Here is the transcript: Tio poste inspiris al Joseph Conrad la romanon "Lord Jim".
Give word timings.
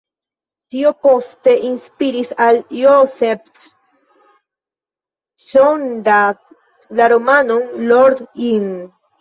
Tio 0.75 0.91
poste 1.07 1.51
inspiris 1.71 2.31
al 2.45 2.57
Joseph 2.77 3.61
Conrad 5.45 6.43
la 7.03 7.11
romanon 7.17 7.69
"Lord 7.93 8.27
Jim". 8.45 8.69